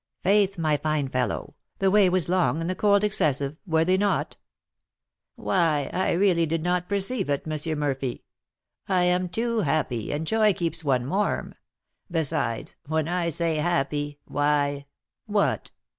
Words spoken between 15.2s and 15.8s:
"What?"